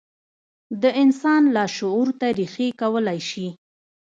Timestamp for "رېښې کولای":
2.37-3.19